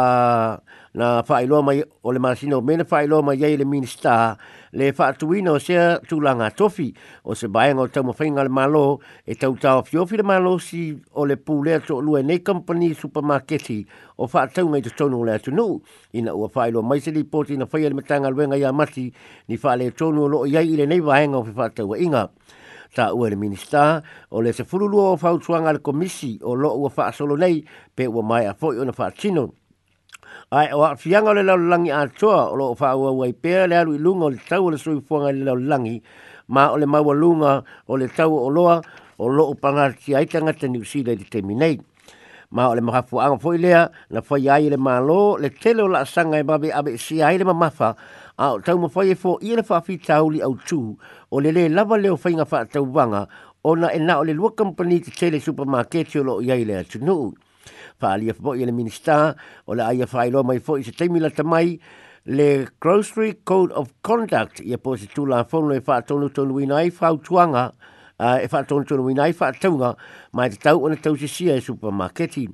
na 0.94 1.22
fa 1.22 1.42
i 1.44 1.46
lo 1.46 1.60
mai 1.62 1.84
o 2.02 2.12
le 2.12 2.18
masino 2.18 2.62
me 2.64 2.76
na 2.80 2.84
fa 2.88 3.02
i 3.04 3.06
lo 3.06 3.20
mai 3.22 3.36
ye 3.36 3.56
le 3.56 3.64
minister 3.68 4.36
le 4.76 4.90
whaatuina 4.96 5.52
o 5.56 5.58
sea 5.58 6.00
tūlanga 6.04 6.50
tofi 6.52 6.90
o 7.24 7.32
se 7.34 7.48
baeng 7.48 7.78
o 7.80 7.86
tamo 7.88 8.12
whainga 8.12 8.42
le 8.44 8.50
malo 8.52 8.98
e 9.24 9.34
tau 9.40 9.54
tau 9.56 9.80
fiofi 9.88 10.18
le 10.20 10.22
malo 10.28 10.58
si 10.60 10.82
o 11.16 11.24
le 11.24 11.38
pūlea 11.40 11.80
tō 11.80 11.96
lua 12.04 12.20
nei 12.22 12.42
company 12.44 12.90
supermarketi 12.94 13.78
o 14.20 14.28
whaatau 14.28 14.68
ngai 14.74 14.82
te 14.84 14.92
tonu 14.92 15.22
le 15.24 15.38
atu 15.40 15.54
nuu. 15.56 15.80
Ina 16.12 16.34
ua 16.36 16.50
whailo 16.54 16.82
mai 16.84 17.00
se 17.00 17.10
li 17.10 17.24
pōti 17.24 17.56
na 17.56 17.64
whaia 17.72 17.88
e 17.88 17.94
le 17.96 17.96
matanga 18.02 18.28
luenga 18.30 18.58
ia 18.60 18.72
mati 18.72 19.08
ni 19.48 19.56
whaale 19.62 19.88
tonu 19.96 20.26
o 20.28 20.28
loo 20.28 20.44
iai 20.44 20.68
ile 20.76 20.86
nei 20.86 21.00
baeng 21.00 21.34
o 21.40 21.44
fi 21.48 21.56
whaatau 21.56 21.96
inga. 21.96 22.28
Ta 22.94 23.14
ua 23.16 23.30
le 23.32 23.36
minista 23.36 24.02
o 24.30 24.44
le 24.44 24.52
se 24.52 24.64
furulua 24.64 25.14
o 25.16 25.16
whautuanga 25.16 25.72
le 25.72 25.78
komisi 25.80 26.36
o 26.42 26.54
loo 26.54 26.84
ua 26.84 27.12
solo 27.16 27.36
nei 27.36 27.64
pe 27.94 28.06
ua 28.12 28.20
mai 28.22 28.44
a 28.44 28.52
fōi 28.52 28.76
o 28.76 28.84
na 28.84 28.92
whaatino. 28.92 29.48
Ta 29.50 29.54
Ai, 30.56 30.70
o 30.72 30.80
fianga 30.96 31.34
le 31.36 31.42
lau 31.44 31.58
langi 31.58 31.90
a 31.92 32.06
toa, 32.08 32.46
o 32.48 32.54
loo 32.56 32.72
wha 32.80 32.94
ua 32.96 33.10
wai 33.12 33.34
pēr, 33.36 33.66
le 33.68 33.76
aru 33.76 33.92
i 33.92 33.98
lunga 34.00 34.24
o 34.24 34.28
le 34.32 34.38
tau 34.48 34.70
le 34.72 34.78
sui 34.80 35.02
fuanga 35.04 35.28
le 35.30 35.44
lau 35.44 35.56
langi, 35.60 36.00
ma 36.48 36.70
o 36.72 36.78
le 36.80 36.86
maua 36.88 37.12
lunga 37.12 37.60
o 37.84 37.96
le 38.00 38.08
tau 38.08 38.32
o 38.32 38.48
loa, 38.48 38.78
o 39.20 39.28
loo 39.28 39.52
panga 39.60 39.90
ki 39.92 40.14
aitanga 40.16 40.54
te 40.56 40.70
New 40.72 40.80
Zealand 40.82 41.28
te 41.28 41.42
minei. 41.44 41.76
Ma 42.56 42.70
o 42.70 42.74
le 42.74 42.80
maha 42.80 43.02
fuanga 43.02 43.36
fui 43.38 43.58
lea, 43.60 43.84
na 44.08 44.22
fai 44.24 44.48
ai 44.48 44.70
le 44.72 44.78
maa 44.80 45.00
lo, 45.04 45.36
le 45.36 45.50
tele 45.50 45.82
o 45.82 45.92
la 45.92 46.06
sanga 46.06 46.38
i 46.40 46.40
e 46.40 46.48
babi 46.48 46.72
abe 46.72 46.96
si 46.96 47.20
ai 47.20 47.36
le 47.36 47.44
mamafa, 47.44 47.92
a 48.40 48.52
o 48.56 48.60
tau 48.64 48.78
ma 48.80 48.88
fai 48.88 49.10
e 49.12 49.14
fo 49.14 49.36
i 49.44 49.52
le 49.58 49.60
whaafi 49.68 49.98
tauli 50.00 50.40
au 50.40 50.56
tū, 50.56 50.78
o 51.28 51.36
le 51.38 51.52
le 51.52 51.68
lava 51.68 52.00
leo 52.00 52.16
whainga 52.16 52.48
wha 52.50 52.64
tau 52.64 52.88
wanga, 52.88 53.26
o 53.60 53.76
e 53.76 53.98
na 54.00 54.14
o 54.16 54.24
le 54.24 54.32
lua 54.32 54.52
company 54.56 55.00
te 55.04 55.10
tele 55.12 55.36
supermarketio 55.38 56.24
lo 56.24 56.40
i 56.40 56.48
ai 56.50 56.64
le 56.64 56.80
atunuu 56.80 57.34
fa 58.00 58.12
ali 58.14 58.32
fo 58.34 58.54
ile 58.54 58.72
minista 58.72 59.16
o 59.64 59.74
la 59.78 59.90
ia 59.96 60.06
fa 60.06 60.24
ilo 60.28 60.42
mai 60.44 60.58
fo 60.60 60.76
se 60.82 60.92
temila 60.92 61.30
tamai 61.30 61.80
le 62.24 62.68
grocery 62.80 63.32
code 63.44 63.72
of 63.74 63.92
conduct 64.02 64.60
ia 64.60 64.78
positu 64.78 65.24
la 65.26 65.44
fo 65.44 65.60
le 65.68 65.80
fa 65.80 66.00
tonu 66.02 66.28
tonu 66.30 66.58
i 66.60 66.90
fa 66.90 67.12
tuanga 67.24 67.70
uh, 68.18 68.36
e 68.42 68.48
whaatona 68.48 68.84
tono 68.84 69.08
i 69.08 69.14
nai 69.14 69.32
whaatunga 69.38 69.94
mai 70.32 70.48
te 70.50 70.56
tau 70.62 70.84
ona 70.84 70.96
tau 70.96 71.16
se 71.16 71.26
sia 71.28 71.54
e 71.56 71.60
supermarketi. 71.60 72.48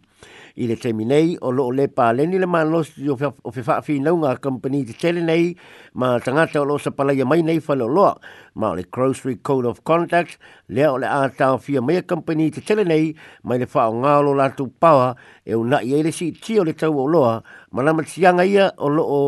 I 0.54 0.66
le 0.66 0.76
temi 0.76 1.04
nei, 1.04 1.34
o 1.40 1.50
loo 1.50 1.70
le 1.72 1.88
pā 1.88 2.12
leni 2.14 2.38
le 2.38 2.46
maa 2.46 2.62
nos 2.68 2.92
o, 3.08 3.14
o 3.16 3.50
fe 3.50 3.62
whaafi 3.66 3.96
nau 4.04 4.14
ngā 4.20 4.36
company 4.44 4.84
te 4.86 4.92
tele 4.98 5.22
nei, 5.24 5.54
ma 5.98 6.12
tangata 6.20 6.60
o 6.60 6.66
loo 6.68 6.78
sa 6.78 6.92
palaia 6.92 7.26
mai 7.26 7.42
nei 7.42 7.58
whale 7.60 7.82
o 7.86 7.88
loa, 7.88 8.12
ma 8.54 8.70
o 8.70 8.76
le 8.78 8.84
Grocery 8.84 9.38
Code 9.42 9.66
of 9.66 9.80
Conduct, 9.88 10.36
lea 10.68 10.92
o 10.92 10.98
le 11.02 11.08
ātau 11.10 11.58
fia 11.58 11.82
mai 11.82 11.98
a 12.02 12.02
company 12.04 12.50
te 12.54 12.60
tele 12.62 12.84
nei, 12.86 13.14
mai 13.42 13.58
le 13.58 13.66
whao 13.72 13.96
ngā 14.02 14.18
lo 14.22 14.36
lātu 14.38 14.68
pawa, 14.78 15.16
e 15.44 15.56
unai 15.58 15.96
e 15.98 16.02
le 16.06 16.12
si 16.12 16.30
tio 16.32 16.62
le 16.68 16.74
tau 16.76 17.00
o 17.02 17.08
loa, 17.08 17.40
ma 17.72 17.82
lama 17.82 18.04
tianga 18.04 18.44
ia 18.46 18.70
o 18.76 18.90
loo 18.94 19.24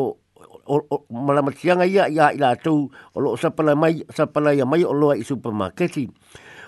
malamatianga 1.10 1.84
ia 1.86 2.08
ia 2.08 2.32
ila 2.32 2.56
tu 2.56 2.88
o 3.14 3.20
lo 3.20 3.36
sapala 3.36 3.74
mai 3.76 4.04
sapala 4.16 4.54
ia 4.54 4.64
mai 4.64 4.84
o 4.84 4.92
lo 4.92 5.12
i 5.14 5.22
supermarket 5.22 6.08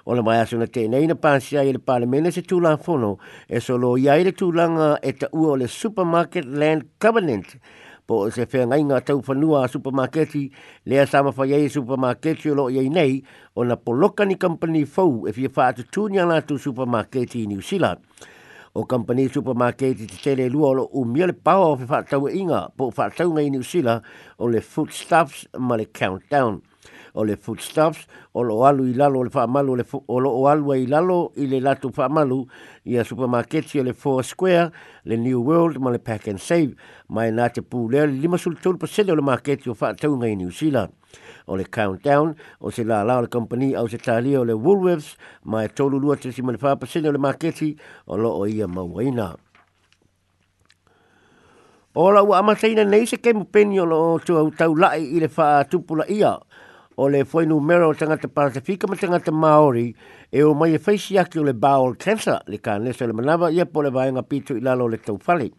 o 0.04 0.12
le 0.14 0.22
mai 0.22 0.38
asuna 0.40 0.64
e 0.68 0.68
e 0.68 0.72
te 0.72 0.88
nei 0.88 1.06
na 1.06 1.14
pansia 1.14 1.60
ai 1.60 1.72
le 1.72 1.78
parlamene 1.78 2.30
se 2.32 2.42
tu 2.42 2.58
fono 2.82 3.18
e 3.48 3.60
lo 3.72 3.96
ia 3.96 4.16
ile 4.18 4.32
tu 4.32 4.52
lan 4.52 4.98
e 5.02 5.12
ta 5.12 5.26
u 5.32 5.46
o 5.50 5.56
le 5.56 5.66
supermarket 5.68 6.44
land 6.44 6.82
covenant 7.02 7.46
po 8.06 8.30
se 8.30 8.46
fe 8.50 8.60
ngai 8.66 8.82
nga 8.84 8.98
tau 9.06 9.18
fanua 9.26 9.64
a 9.64 9.68
supermarket 9.68 10.30
le 10.88 11.06
sa 11.10 11.22
ma 11.22 11.32
fai 11.32 11.68
supermarket 11.68 12.38
o 12.50 12.54
lo 12.54 12.68
ia 12.70 12.82
nei 12.88 13.22
o 13.58 13.64
na 13.64 13.76
poloka 13.76 14.22
ni 14.24 14.36
company 14.36 14.84
fou 14.94 15.26
e 15.28 15.32
fi 15.36 15.48
fa 15.54 15.72
tu 15.76 15.82
tu 15.92 16.02
ni 16.10 16.18
ala 16.18 16.38
tu 16.48 16.54
supermarket 16.58 17.34
i 17.36 17.42
new 17.50 17.60
zealand 17.68 17.98
o 18.76 18.84
company 18.86 19.28
supermarket 19.28 19.96
te 19.98 20.16
tele 20.24 20.48
lua 20.50 20.68
o 20.80 20.88
u 20.92 21.04
miele 21.04 21.32
pau 21.32 21.72
o 21.72 21.76
fa 21.90 22.02
tau 22.10 22.24
inga 22.40 22.60
po 22.76 22.84
fa 22.96 23.08
tau 23.16 23.30
ngai 23.32 23.50
ni 23.50 23.58
usila 23.58 23.94
o 24.42 24.46
le 24.52 24.60
foodstuffs 24.60 25.40
ma 25.66 25.74
le 25.80 25.86
countdown 25.98 26.60
o 27.16 27.24
le 27.24 27.36
foodstuffs 27.36 28.06
o 28.32 28.42
lo 28.42 28.64
alu 28.66 28.84
i 28.92 28.94
lalo 28.94 29.24
le 29.24 29.30
whaamalu 29.34 29.72
o, 29.72 29.76
le 29.76 29.84
o 30.08 30.20
lo 30.20 30.30
o 30.30 30.46
alu 30.48 30.74
i 30.74 30.86
lalo 30.86 31.32
i 31.36 31.46
le 31.48 31.60
latu 31.60 31.88
whaamalu 31.96 32.44
i 32.84 32.98
a 32.98 33.04
supermarket 33.04 33.72
o 33.76 33.82
le 33.84 33.92
Four 33.94 34.22
Square 34.22 34.70
le 35.04 35.16
New 35.16 35.40
World 35.40 35.78
ma 35.80 35.90
le 35.90 35.98
Pack 35.98 36.28
and 36.28 36.38
Save 36.40 36.76
mai 37.08 37.30
nā 37.32 37.48
te 37.52 37.64
pū 37.64 37.86
lea 37.90 38.04
lima 38.10 38.36
sul 38.38 38.58
tūru 38.60 38.76
pasele 38.82 39.14
o 39.16 39.16
le 39.16 39.24
market 39.24 39.64
o 39.66 39.72
whaatau 39.72 40.16
ngai 40.20 40.36
New 40.36 40.50
Zealand 40.52 40.92
o 41.48 41.56
le 41.56 41.64
Countdown 41.64 42.34
o 42.60 42.70
se 42.70 42.84
la 42.84 43.00
lao 43.02 43.24
le 43.24 43.32
company 43.32 43.72
au 43.76 43.88
se 43.88 43.96
tālia 43.96 44.42
o 44.44 44.44
le 44.44 44.52
Woolworths 44.52 45.16
mai 45.44 45.66
tōru 45.72 45.96
lua 46.00 46.20
te 46.20 46.30
sima 46.36 46.52
le 46.52 46.60
whaapasele 46.60 47.08
o 47.08 47.16
le 47.16 47.18
market 47.28 47.64
o 48.06 48.16
lo 48.20 48.34
o 48.36 48.44
ia 48.46 48.68
mawaina. 48.68 49.32
Ola 51.96 52.20
ua 52.28 52.42
amataina 52.44 52.84
nei 52.84 53.06
se 53.08 53.16
kemu 53.16 53.46
peni 53.48 53.78
o 53.80 53.86
lo 53.88 54.18
tua 54.20 54.42
utau 54.44 54.76
lai 54.76 55.00
i 55.00 55.18
le 55.20 55.30
wha 55.32 55.64
tupula 55.64 56.04
ia 56.12 56.36
o 56.98 57.08
le 57.10 57.24
foi 57.26 57.44
numero 57.44 57.92
tanga 57.94 58.16
te 58.16 58.26
pasifika 58.26 58.86
ma 58.88 58.96
tanga 58.96 59.20
te 59.20 59.30
Māori 59.30 59.94
e 60.32 60.42
o 60.42 60.54
mai 60.54 60.74
e 60.74 60.78
feisi 60.78 61.18
aki 61.20 61.38
o 61.38 61.42
le 61.44 61.52
bowel 61.52 61.92
cancer 62.00 62.38
le 62.48 62.56
ka 62.58 62.78
nesa 62.78 63.04
le 63.06 63.12
manawa 63.12 63.50
ia 63.52 63.66
po 63.66 63.82
le 63.84 63.90
vaenga 63.92 64.22
pitu 64.24 64.56
i 64.56 64.62
lalo 64.64 64.88
le 64.88 64.96
tauwhali. 64.96 65.50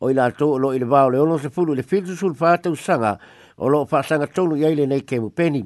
O 0.00 0.10
i 0.10 0.14
lato 0.14 0.48
o 0.50 0.56
lo 0.58 0.72
i 0.74 0.80
le 0.82 0.86
vau 0.86 1.08
le 1.10 1.18
ono 1.22 1.38
se 1.38 1.50
fulu 1.50 1.74
le 1.74 1.84
filtu 1.86 2.16
sul 2.16 2.34
fātau 2.34 2.74
sanga 2.74 3.14
o 3.58 3.68
lo 3.70 3.84
fa 3.86 4.02
sanga 4.02 4.26
tonu 4.26 4.58
iai 4.58 4.74
le 4.74 4.86
nei 4.90 5.04
kemu 5.06 5.30
peni. 5.30 5.62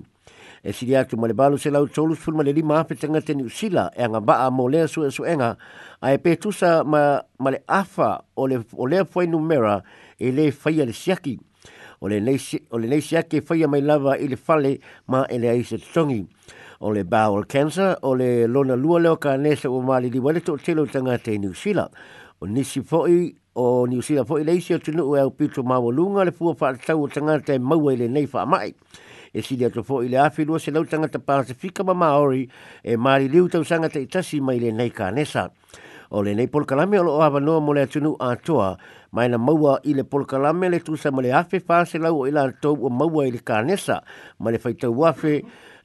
E 0.62 0.72
siri 0.76 0.96
atu 1.00 1.16
ma 1.16 1.28
le 1.32 1.32
balu 1.32 1.56
se 1.56 1.70
lau 1.72 1.88
tolus 1.88 2.18
fulma 2.18 2.42
le 2.44 2.52
lima 2.52 2.76
hape 2.76 2.92
tanga 3.00 3.22
te 3.24 3.32
niusila 3.34 3.88
e 3.96 4.04
anga 4.04 4.20
ba 4.20 4.50
mo 4.50 4.68
lea 4.68 4.84
su 4.86 5.00
e 5.04 5.10
su 5.10 5.24
enga 5.24 5.56
a 6.00 6.12
e 6.12 6.18
petusa 6.18 6.84
ma, 6.84 7.24
le 7.48 7.62
afa 7.64 8.20
o 8.36 8.46
le, 8.46 8.60
lea 8.84 9.04
foi 9.06 9.26
numera 9.26 9.80
e 10.20 10.30
le 10.30 10.50
faya 10.52 10.84
le 10.84 10.92
siaki 10.92 11.38
o 12.00 12.08
le 12.08 12.20
neisi 12.20 13.16
ake 13.16 13.40
whaia 13.40 13.68
mai 13.68 13.80
lava 13.80 14.16
i 14.20 14.28
le 14.28 14.36
fale 14.36 14.78
ma 15.08 15.24
e 15.30 15.38
le 15.38 15.48
aise 15.50 15.78
tongi. 15.92 16.26
O 16.80 16.90
le 16.92 17.04
bowel 17.04 17.46
cancer, 17.46 17.96
o 18.02 18.14
le 18.14 18.46
lona 18.46 18.74
lua 18.76 19.00
leo 19.00 19.16
ka 19.16 19.36
nesa 19.36 19.70
o 19.70 19.80
maali 19.80 20.10
li 20.10 20.18
waleto 20.20 20.52
o 20.54 20.56
telo 20.58 20.84
tanga 20.86 21.16
te 21.18 21.38
New 21.38 21.54
Zealand. 21.54 21.90
O 22.40 22.46
nisi 22.46 22.80
poi 22.82 23.34
o 23.54 23.86
New 23.86 24.02
Zealand 24.02 24.26
poi 24.28 24.44
leisi 24.44 24.74
o 24.74 24.78
tunu 24.78 25.16
au 25.16 25.30
pito 25.30 25.62
mawa 25.62 25.90
lunga 25.92 26.24
le 26.24 26.32
pua 26.32 26.52
wha 26.52 26.70
atau 26.74 27.02
o 27.04 27.08
tanga 27.08 27.40
te 27.40 27.58
maua 27.58 27.94
i 27.94 27.96
le 27.96 28.08
neifa 28.08 28.44
mai. 28.46 28.74
E 29.32 29.42
si 29.42 29.56
ato 29.64 29.82
to 29.82 30.02
i 30.04 30.08
le 30.08 30.18
awhilua 30.18 30.58
se 30.60 30.70
lau 30.70 30.84
tanga 30.84 31.08
te 31.08 31.18
pasifika 31.18 31.82
ma 31.82 31.94
maori 31.94 32.46
e 32.84 32.96
maali 32.96 33.28
liu 33.28 33.48
tau 33.48 33.64
sanga 33.64 33.88
te 33.88 34.00
itasi 34.00 34.40
mai 34.40 34.60
le 34.60 34.70
nei 34.72 34.90
ka 34.90 35.10
nesa. 35.10 35.50
O 36.10 36.22
le 36.22 36.34
nei 36.34 36.46
polkalame 36.48 36.98
o 37.00 37.02
lo 37.02 37.16
o 37.16 37.20
hawa 37.22 37.40
noa 37.40 37.60
mo 37.60 37.72
le 37.72 37.82
atunu 37.82 38.16
toa 38.44 38.76
mai 39.16 39.28
na 39.32 39.38
maua 39.40 39.78
i 39.88 39.94
le 39.96 40.04
polkalame 40.04 40.68
le 40.68 40.76
tusa 40.84 41.08
ma 41.10 41.22
le 41.24 41.30
afe 41.38 41.56
fase 41.64 41.96
lau 41.98 42.20
o 42.20 42.24
ila 42.28 42.44
tau 42.60 42.76
o 42.84 42.88
maua 42.92 43.24
i 43.28 43.32
le 43.32 43.40
kanesa 43.40 44.02
ma 44.38 44.52
le 44.52 44.58
faitau 44.60 44.92
afe 45.08 45.38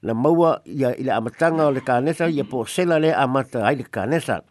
na 0.03 0.11
maua 0.15 0.57
ia 0.67 0.91
i 0.99 1.03
le 1.07 1.13
amatanga 1.15 1.63
o 1.63 1.71
le 1.71 1.79
kanesa 1.85 2.27
ia 2.27 2.43
po 2.43 2.65
sela 2.67 2.99
le 2.99 3.13
amata 3.15 3.63
ai 3.69 3.79
le 3.79 3.85
kanesa 3.87 4.41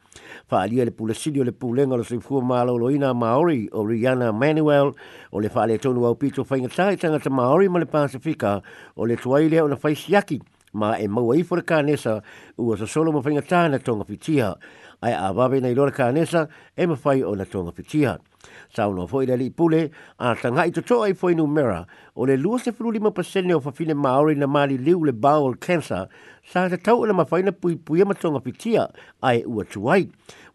fa 0.49 0.63
ali 0.65 0.81
le 0.81 0.95
pulesili 0.97 1.43
o 1.45 1.45
le 1.45 1.53
pulenga 1.53 1.99
lo 2.01 2.05
sifu 2.09 2.41
ma 2.41 2.63
lo 2.65 2.79
loina 2.81 3.13
maori 3.13 3.69
o 3.77 3.85
riana 3.85 4.33
manuel 4.33 4.95
o 5.31 5.45
le 5.45 5.51
fale 5.53 5.77
tonu 5.79 6.07
au 6.09 6.15
pito 6.17 6.41
fainga 6.49 6.73
tai 6.75 6.97
tanga 6.97 7.21
te 7.21 7.29
maori 7.29 7.69
ma 7.69 7.85
le 7.85 7.85
pasifika 7.97 8.63
o 8.97 9.05
le 9.07 9.17
tuaile 9.21 9.61
o 9.61 9.69
le 9.69 9.77
faisiaki 9.77 10.41
ma 10.81 10.97
e 10.97 11.05
maua 11.09 11.37
i 11.37 11.45
fore 11.45 11.63
kanesa 11.69 12.17
ua 12.57 12.81
sa 12.81 12.87
solo 12.89 13.13
ma 13.13 13.21
fainga 13.21 13.43
tana 13.45 13.77
tonga 13.79 14.09
fitia 14.09 14.55
ai 15.05 15.13
a 15.13 15.29
babe 15.37 15.61
nei 15.61 15.75
lor 15.77 15.93
kanesa 15.93 16.49
e 16.75 16.87
ma 16.89 16.97
fai 16.97 17.21
o 17.23 17.35
na 17.37 17.45
tonga 17.45 17.77
fitia 17.77 18.17
Sauno 18.75 19.07
foi 19.09 19.27
le 19.27 19.51
pule 19.51 19.91
a 20.19 20.35
tanga 20.35 20.65
i 20.65 20.71
toto 20.71 21.03
ai 21.03 21.15
foi 21.15 21.35
numera 21.35 21.85
o 22.15 22.25
le 22.25 22.37
lua 22.37 22.59
se 22.59 22.73
fulu 22.73 22.91
lima 22.93 23.11
pasene 23.13 23.53
o 23.55 23.61
fafine 23.61 23.95
maori 23.95 24.35
na 24.37 24.47
mali 24.47 24.77
liu 24.79 25.05
le 25.05 25.13
bowel 25.13 25.57
cancer 25.59 26.07
sa 26.51 26.69
te 26.69 26.77
tau 26.87 26.99
ele 27.05 27.13
mawhai 27.19 27.43
na 27.45 27.53
pui 27.61 27.75
pui 27.85 28.03
ama 28.03 28.15
tonga 28.15 28.41
pitia 28.47 28.85
ai 29.23 29.45
ua 29.47 29.65
tuai. 29.73 30.03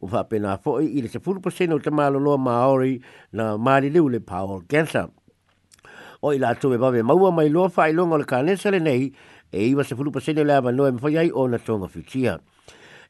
O 0.04 0.08
whapena 0.12 0.58
foi 0.64 0.86
i 0.98 1.02
le 1.04 1.10
se 1.10 1.20
fulu 1.20 1.40
pasene 1.42 1.74
o 1.76 1.80
te 1.80 1.92
maloloa 1.92 2.38
maori 2.38 2.94
na 3.34 3.56
mali 3.58 3.90
liu 3.90 4.08
le 4.10 4.20
bowel 4.20 4.62
cancer. 4.72 5.08
O 6.22 6.34
i 6.34 6.40
la 6.40 6.56
tobe 6.56 6.78
bawe 6.80 7.02
maua 7.04 7.32
mai 7.32 7.50
loa 7.50 7.70
whai 7.76 7.92
longa 7.94 8.16
o 8.16 8.18
le 8.18 8.26
kanesa 8.26 8.72
le 8.72 8.80
nei 8.80 9.12
e 9.52 9.66
iwa 9.70 9.84
se 9.84 9.96
fulu 9.96 10.12
pasene 10.12 10.44
le 10.44 10.54
ava 10.56 10.72
noe 10.72 10.92
mwhai 10.92 11.18
ai 11.18 11.32
o 11.32 11.48
na 11.48 11.58
tonga 11.60 11.88
pitia 11.88 12.40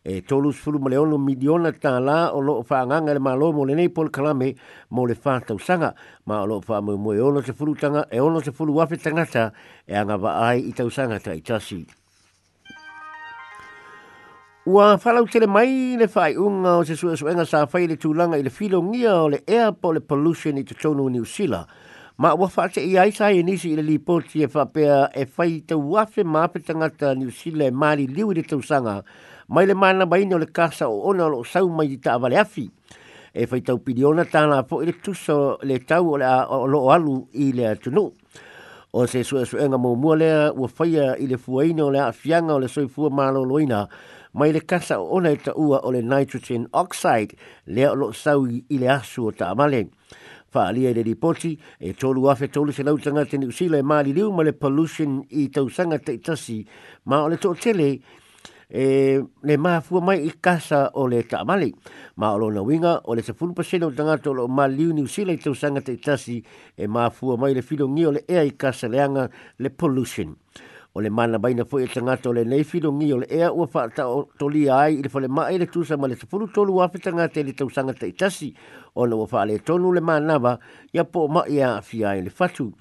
e 0.07 0.21
tolus 0.21 0.57
fulu 0.61 0.77
mo 0.79 0.87
leono 0.87 1.17
midiona 1.17 1.71
ta 1.73 1.97
la 1.99 2.29
o 2.35 2.39
lo 2.39 2.61
fa 2.61 2.85
nganga 2.85 3.11
le 3.13 3.17
malo 3.19 3.51
mo 3.51 3.63
le 3.65 3.73
nei 3.73 3.89
pol 3.89 4.11
kalame 4.13 4.55
mo 4.93 5.03
le 5.05 5.15
fa 5.15 5.39
ta 5.41 5.53
usanga 5.57 5.95
ma 6.29 6.41
o 6.45 6.45
lo 6.45 6.61
fa 6.61 6.79
mo 6.79 6.95
mo 6.95 7.11
e 7.13 7.19
ono 7.19 7.41
se 7.41 7.53
fulu 7.53 7.73
tanga 7.73 8.07
e 8.07 8.19
ono 8.19 8.39
se 8.39 8.51
fulu 8.51 8.71
wafe 8.71 8.97
tanga 8.97 9.25
sa 9.25 9.51
e 9.83 9.95
anga 9.97 10.15
va 10.15 10.37
ai 10.45 10.67
i 10.69 10.73
ta 10.77 10.83
usanga 10.85 11.19
ta 11.19 11.33
i 11.33 11.41
tasi 11.41 11.83
Ua 14.65 14.97
whalau 15.01 15.25
tele 15.25 15.45
mai 15.47 15.95
le 15.97 16.07
fai 16.07 16.35
unga 16.35 16.77
o 16.77 16.83
se 16.83 16.95
sua 16.95 17.15
suenga 17.15 17.45
sa 17.45 17.67
whai 17.69 17.85
le 17.89 17.97
tūlanga 17.97 18.37
i 18.37 18.43
le 18.45 18.49
filo 18.49 18.81
ngia 18.83 19.13
o 19.25 19.29
le 19.29 19.41
air 19.47 19.73
po 19.73 19.91
le 19.93 20.01
pollution 20.01 20.57
i 20.57 20.63
te 20.65 20.73
tonu 20.73 21.05
ni 21.05 21.19
usila. 21.21 21.59
Ma 22.17 22.31
ua 22.33 22.49
whaate 22.49 22.79
i 22.81 22.97
aisa 22.97 23.29
e 23.29 23.43
nisi 23.45 23.73
i 23.73 23.75
le 23.77 23.83
lipoti 23.85 24.41
e 24.41 24.49
whapea 24.51 25.11
e 25.13 25.29
whai 25.37 25.61
tau 25.65 25.77
wafe 25.85 26.23
tanga 26.65 26.89
ta 26.89 27.13
ni 27.13 27.25
usila 27.29 27.63
e 27.65 27.69
mari 27.71 28.07
liu 28.07 28.31
i 28.31 28.41
le 28.41 28.41
tausanga. 28.41 28.89
Ma 28.89 29.01
mai 29.47 29.65
le 29.67 29.73
mana 29.75 30.05
bai 30.05 30.25
no 30.25 30.37
le 30.37 30.45
kasa 30.47 30.89
o 30.89 31.13
no 31.13 31.27
lo 31.29 31.43
sau 31.43 31.69
mai 31.69 31.99
ta 32.01 32.17
vale 32.17 32.37
afi 32.37 32.65
e 33.33 33.45
fai 33.45 33.61
opiniona 33.69 34.25
ta 34.25 34.45
na 34.47 34.63
po 34.63 34.81
ele 34.81 34.93
tuso 35.01 35.57
le 35.61 35.77
tau 35.85 36.17
o 36.17 36.17
lo 36.67 36.89
alu 36.91 37.27
i 37.33 37.53
le 37.53 37.77
no 37.93 38.11
o 38.93 39.05
se 39.05 39.23
su 39.23 39.43
su 39.45 39.57
enga 39.57 39.77
mo 39.77 39.93
mo 39.95 40.13
le 40.15 40.49
u 40.49 40.67
fai 40.67 40.97
i 41.21 41.27
le 41.27 41.37
fuaina 41.37 41.83
o 41.85 41.89
le 41.91 41.99
afianga 42.01 42.53
o 42.55 42.59
le 42.59 42.67
soi 42.67 42.87
fu 42.89 43.07
ma 43.09 43.29
lo 43.29 43.43
loina 43.45 43.85
mai 44.33 44.51
le 44.51 44.63
kasa 44.65 44.97
o 44.99 45.13
ona 45.15 45.29
e 45.29 45.37
ta 45.37 45.51
ua 45.55 45.81
o 45.85 45.91
le 45.91 46.01
nitrogen 46.01 46.65
oxide 46.73 47.35
le 47.67 47.85
lo 47.93 48.11
sau 48.13 48.45
i 48.47 48.65
le 48.79 48.89
asu 48.89 49.25
o 49.29 49.31
ta 49.31 49.53
male 49.53 49.89
fa 50.49 50.65
alia 50.73 50.89
le 50.91 51.01
ripoti 51.05 51.53
e 51.77 51.93
tolu 51.93 52.29
afe 52.31 52.49
tolu 52.49 52.71
se 52.73 52.81
lau 52.83 52.97
tanga 52.97 53.25
tenu 53.29 53.51
sila 53.51 53.77
e 53.77 53.83
liu 54.09 54.31
ma 54.33 54.41
le 54.43 54.53
pollution 54.57 55.21
i 55.29 55.49
tau 55.53 55.69
sanga 55.69 55.99
te 56.01 56.17
tasi 56.19 56.65
ma 57.05 57.21
ole 57.21 57.37
to 57.37 57.49
tōtele 57.53 57.61
tele 57.61 58.01
e 58.69 59.21
le 59.43 59.57
mafu 59.57 60.01
mai 60.01 60.25
i 60.25 60.31
casa 60.39 60.89
o 60.93 61.07
le 61.07 61.23
taamali 61.23 61.73
ma 62.17 62.33
o 62.33 62.37
lona 62.37 62.61
winga 62.61 63.01
o 63.05 63.13
le 63.15 63.21
sefulu 63.21 63.53
pasena 63.53 63.85
o 63.87 63.91
tagata 63.91 64.29
o 64.29 64.33
loo 64.33 64.47
maliu 64.47 64.93
niusila 64.93 65.33
i 65.33 65.37
tausaga 65.37 65.79
taʻitasi 65.81 66.43
e 66.77 66.87
mafu 66.87 67.37
mai 67.37 67.53
le 67.53 67.61
filogia 67.61 68.07
o 68.09 68.11
le 68.11 68.25
ea 68.27 68.43
i 68.43 68.51
kasa 68.57 68.87
leaga 68.87 69.29
le 69.59 69.69
pollution 69.69 70.35
o 70.95 71.01
le 71.01 71.09
baina 71.11 71.63
foʻi 71.63 71.83
e 71.85 71.87
tagata 71.93 72.29
o 72.29 72.33
lenei 72.33 72.63
filogia 72.63 73.15
o 73.15 73.19
le 73.19 73.27
ea 73.29 73.51
ua 73.53 73.67
faataotolia 73.67 74.77
ai 74.79 74.95
i 74.97 75.01
le 75.03 75.09
falemaʻi 75.09 75.57
le 75.59 75.67
tusa 75.67 75.97
ma 75.97 76.07
le 76.07 76.15
sefulu 76.15 76.47
tolu 76.49 76.81
afe 76.81 76.97
tagata 76.99 77.39
e 77.39 77.43
i 77.43 77.45
le 77.45 77.53
tausaga 77.53 77.93
taʻitasi 77.93 78.53
ona 78.95 79.15
ua 79.15 79.27
faalētonu 79.27 79.93
le 79.93 80.01
le 80.01 80.01
mana 80.01 80.39
manava 80.41 80.57
ia 80.93 81.03
po 81.05 81.27
ma 81.27 81.45
maʻi 81.45 81.61
a 81.61 81.77
ai 82.09 82.23
le 82.25 82.33
fatu 82.33 82.73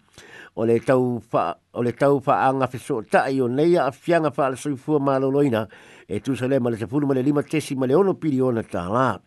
o 0.54 0.64
le 0.64 0.78
tau 0.78 1.18
fa 1.20 1.54
o 1.74 1.82
le 1.82 1.90
tau 1.92 2.20
fa 2.22 2.46
anga 2.48 2.66
fe 2.70 2.78
so 2.78 3.00
ta 3.02 3.26
io 3.26 3.46
nei 3.50 3.74
a 3.76 3.90
fianga 3.90 4.30
fa 4.30 4.48
le 4.48 4.56
sui 4.56 4.76
fuo 4.76 5.00
malo 5.00 5.28
loina 5.30 5.66
e 6.06 6.20
tu 6.20 6.34
sale 6.34 6.60
male 6.60 6.76
se 6.76 6.86
fulu 6.86 7.06
male 7.06 7.22
lima 7.22 7.42
tesi 7.42 7.74
male 7.74 7.92
ono 7.94 8.14
piliona 8.14 8.62
ta 8.62 8.86
la 8.88 9.18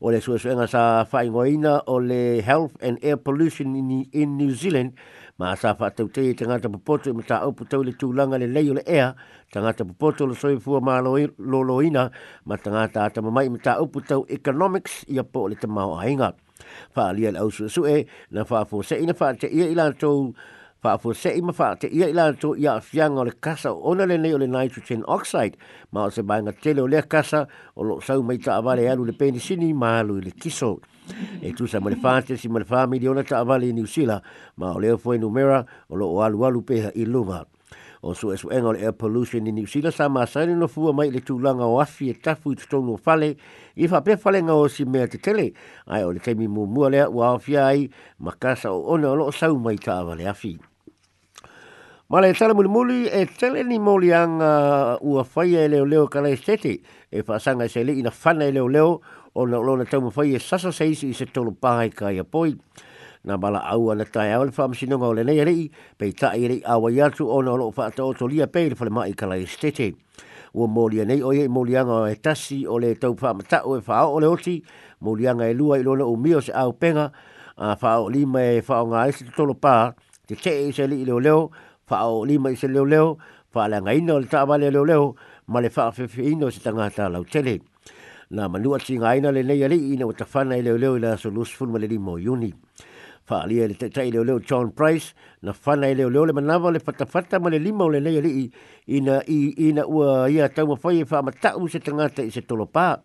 o 0.00 0.08
le 0.10 0.18
sua 0.20 0.38
suenga 0.38 0.66
sa 0.66 1.04
fa 1.04 1.22
ingoina 1.24 1.82
o 1.86 1.98
le 1.98 2.40
health 2.40 2.72
and 2.80 2.98
air 3.04 3.18
pollution 3.18 3.74
in, 3.76 4.06
in 4.12 4.34
New 4.36 4.50
Zealand 4.50 4.96
ma 5.36 5.54
sa 5.56 5.74
fa 5.74 5.90
tau 5.90 6.08
te 6.08 6.32
te 6.32 6.44
ngata 6.48 6.70
popoto 6.72 7.10
e 7.10 7.12
mta 7.12 7.42
au 7.44 7.52
putau 7.52 7.82
le 7.84 7.92
tūlanga 7.92 8.38
le 8.38 8.46
leio 8.48 8.72
le 8.72 8.82
ea 8.88 9.12
te 9.52 9.84
popoto 9.84 10.24
le 10.24 10.34
sui 10.34 10.56
fua 10.58 10.80
ma 10.80 11.00
lo 11.00 11.60
loina 11.62 12.10
ma 12.44 12.56
te 12.56 12.70
ata 12.72 13.20
mamai 13.20 13.50
mta 13.50 13.76
au 13.76 13.88
putau 13.92 14.24
economics 14.26 15.04
i 15.08 15.18
a 15.18 15.22
po 15.24 15.48
le 15.48 15.54
te 15.54 15.66
maho 15.68 15.98
ainga 16.00 16.32
fa 16.96 17.08
alia 17.12 17.30
le 17.30 17.38
au 17.44 17.50
su 17.50 17.84
e 17.84 18.06
na 18.30 18.44
fa 18.46 18.64
fo 18.64 18.80
se 18.80 18.94
ina 18.96 19.12
fa 19.12 19.34
te 19.34 19.46
ia 19.48 19.68
ilan 19.68 19.92
tau 20.00 20.32
fa 20.82 20.98
fo 20.98 21.12
se 21.14 21.30
ima 21.38 21.52
fa 21.54 21.76
te 21.78 21.86
ia 21.94 22.08
ila 22.10 22.24
to 22.34 22.56
ia 22.58 22.80
fianga 22.80 23.22
le 23.24 23.30
kasa 23.38 23.70
ona 23.70 24.02
le 24.04 24.16
nei 24.18 24.34
o 24.34 24.38
le 24.38 24.48
nitrogen 24.50 25.04
oxide 25.06 25.54
ma 25.92 26.04
o 26.04 26.10
se 26.10 26.22
banga 26.26 26.50
te 26.52 26.74
le 26.74 27.02
kasa 27.06 27.46
o 27.78 27.84
lo 27.86 28.00
sau 28.00 28.18
mai 28.26 28.34
ta 28.38 28.58
avale 28.58 28.90
alu 28.90 29.04
le 29.06 29.12
penisini 29.14 29.72
ma 29.74 30.00
alu 30.00 30.18
le 30.20 30.32
kiso 30.34 30.80
e 31.40 31.52
tu 31.54 31.66
sa 31.66 31.78
mole 31.78 31.94
fante 31.96 32.36
si 32.36 32.48
mole 32.48 32.64
fami 32.64 32.98
di 32.98 33.06
ona 33.08 33.22
ta 33.22 33.38
avale 33.38 33.70
ni 33.72 33.80
usila 33.82 34.18
ma 34.58 34.74
o 34.74 34.78
le 34.82 34.98
fo 34.98 35.12
i 35.14 35.18
numera 35.18 35.64
o 35.88 35.94
lo 35.96 36.18
alu 36.20 36.42
alu 36.44 36.62
pe 36.64 36.90
i 36.98 37.06
luva 37.06 37.44
o 38.02 38.12
su 38.12 38.32
esu 38.34 38.50
enga 38.50 38.66
o 38.68 38.72
le 38.72 38.82
air 38.82 38.92
pollution 38.92 39.44
ni 39.46 39.62
usila 39.62 39.92
sa 39.94 40.08
ma 40.08 40.26
sa 40.26 40.42
ni 40.44 40.54
no 40.58 40.66
fua 40.66 40.90
mai 40.92 41.14
le 41.14 41.20
tu 41.22 41.38
langa 41.38 41.62
o 41.62 41.78
afi 41.78 42.10
e 42.10 42.14
tafu 42.18 42.50
i 42.52 42.56
tutonu 42.58 42.94
o 42.94 42.96
fale 42.98 43.36
i 43.78 43.86
fa 43.86 44.02
pe 44.02 44.16
fale 44.18 44.42
nga 44.42 44.58
o 44.58 44.66
si 44.66 44.82
mea 44.84 45.06
te 45.06 45.22
tele 45.22 45.52
ai 45.86 46.02
o 46.02 46.10
le 46.10 46.18
kemi 46.18 46.50
mu 46.50 46.66
mua 46.66 46.90
lea 46.90 47.06
ua 47.06 47.38
afi 47.38 47.54
ai 47.56 47.86
ma 48.18 48.34
casa 48.34 48.72
o 48.74 48.82
ona 48.90 49.14
o 49.14 49.14
lo 49.14 49.30
sau 49.30 49.54
mai 49.54 49.78
ta 49.78 50.02
avale 50.02 50.26
afi. 50.26 50.58
Ma 52.12 52.20
le 52.20 52.34
tala 52.34 52.52
muli 52.52 52.68
muli 52.68 53.06
e 53.08 53.24
tele 53.24 53.62
ni 53.64 53.78
moli 53.78 54.12
anga 54.12 54.98
ua 55.00 55.24
whaia 55.34 55.62
e 55.64 55.68
leo 55.68 55.86
leo 55.86 56.08
kala 56.08 56.28
estete 56.28 56.82
e 57.10 57.22
whaasanga 57.24 57.64
e 57.64 57.68
se 57.72 57.80
le 57.84 57.94
ina 57.96 58.12
whana 58.12 58.44
e 58.44 58.52
leo 58.52 58.68
leo 58.68 59.00
o 59.32 59.46
na 59.46 59.56
olona 59.56 59.86
tau 59.88 60.00
mawhai 60.04 60.34
e 60.36 60.38
sasa 60.38 60.68
seisi 60.72 61.08
i 61.08 61.14
se 61.16 61.24
tolu 61.32 61.52
pahai 61.56 61.88
ka 61.88 62.10
ia 62.12 62.20
poi. 62.22 62.52
Nā 63.24 63.38
bala 63.40 63.62
au 63.72 63.88
ana 63.94 64.04
tai 64.04 64.34
au 64.36 64.44
le 64.44 64.52
whaam 64.52 64.74
sinonga 64.76 65.08
o 65.08 65.14
le 65.16 65.24
nei 65.24 65.40
rei, 65.40 65.70
pei 65.96 66.12
tae 66.12 66.36
rei 66.48 66.60
awa 66.68 66.92
i 66.92 67.00
atu 67.00 67.30
o 67.32 67.40
na 67.40 67.52
olo 67.56 67.70
o 67.72 67.72
whaata 67.72 68.04
o 68.04 68.12
to 68.12 68.28
lia 68.28 68.46
pei 68.46 68.68
le 68.68 68.76
whale 68.78 68.92
mai 68.92 69.14
kala 69.14 69.38
estete. 69.40 69.94
Ua 70.52 70.68
mōli 70.68 71.00
anei 71.00 71.22
o 71.24 71.32
ye 71.32 71.48
mōli 71.48 71.80
anga 71.80 72.02
o 72.04 72.04
e 72.04 72.14
tasi 72.20 72.66
o 72.68 72.76
le 72.76 72.92
tau 73.00 73.16
wha 73.16 73.32
matau 73.40 73.72
e 73.74 73.80
wha 73.88 74.04
o 74.12 74.20
le 74.20 74.28
oti, 74.28 74.58
mōli 75.00 75.30
anga 75.32 75.48
e 75.48 75.54
lua 75.56 75.80
i 75.80 75.82
lona 75.82 76.04
o 76.04 76.14
mio 76.20 76.44
se 76.44 76.52
au 76.52 76.76
penga, 76.76 77.08
a 77.56 77.72
wha 77.80 77.96
o 78.04 78.08
lima 78.12 78.44
e 78.52 78.60
wha 78.60 78.82
o 78.82 78.86
ngā 78.92 79.08
esi 79.14 79.30
tolo 79.34 79.56
pā, 79.56 79.94
te 80.28 80.36
te 80.36 80.58
e 80.68 80.72
se 80.76 80.84
li 80.86 81.06
i 81.08 81.08
leo 81.08 81.18
leo, 81.18 81.40
fa 81.86 82.06
o 82.06 82.24
lima 82.24 82.50
i 82.50 82.56
se 82.56 82.68
leo 82.68 82.84
leo, 82.84 83.18
fa 83.50 83.68
la 83.68 83.80
ngai 83.80 84.00
no 84.06 84.18
le 84.20 84.26
taa 84.26 84.56
le 84.58 84.70
leo 84.70 84.84
leo, 84.84 85.14
ma 85.46 85.60
le 85.60 85.68
fa 85.70 85.90
fe 85.90 86.06
ino 86.22 86.50
se 86.50 86.60
tanga 86.62 86.90
ta 86.90 87.08
lau 87.08 87.24
tele. 87.24 87.58
Na 88.30 88.48
manua 88.48 88.78
ti 88.78 88.96
ngai 88.96 89.20
na 89.22 89.30
le 89.30 89.42
nei 89.42 89.62
ali 89.64 89.92
i 89.92 89.96
na 89.96 90.06
watafana 90.06 90.56
i 90.56 90.62
leo 90.62 90.76
leo 90.76 90.96
i 90.96 91.00
la 91.00 91.16
so 91.16 91.28
lusful 91.30 91.68
ma 91.68 91.78
le 91.78 91.86
limo 91.86 92.16
yuni. 92.16 92.52
Fa 93.24 93.42
alia 93.44 93.68
le 93.68 93.74
tei 93.74 94.10
leo 94.10 94.24
leo 94.24 94.40
John 94.40 94.72
Price, 94.72 95.12
na 95.42 95.52
fana 95.52 95.86
i 95.86 95.94
leo 95.94 96.08
leo 96.08 96.24
le 96.24 96.32
manawa 96.32 96.72
le 96.72 96.80
fatafata 96.80 97.38
ma 97.40 97.50
le 97.50 97.58
limo 97.58 97.88
le 97.90 98.00
nei 98.00 98.16
ali 98.18 98.30
i 98.30 98.44
ina 98.96 99.22
i 99.28 99.52
ina 99.68 99.84
ua 99.86 100.26
ia 100.30 100.48
tau 100.48 100.66
ma 100.66 100.76
fai 100.76 101.00
e 101.00 101.04
fa 101.04 101.22
matau 101.22 101.66
se 101.68 101.78
tanga 101.78 102.08
i 102.24 102.30
se 102.30 102.40
tolo 102.46 102.66
pā. 102.66 102.96